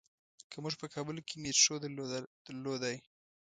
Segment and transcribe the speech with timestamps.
[0.51, 1.75] که مونږ په کابل کې میټرو
[2.45, 2.97] درلودلای.